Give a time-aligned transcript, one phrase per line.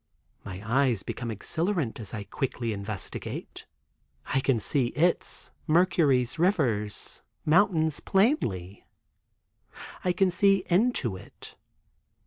[0.43, 3.67] My eyes become exhilarant as I quickly investigate.
[4.33, 8.87] I can see its (Mercury's) rivers, mountains plainly.
[10.03, 11.53] I can see into it.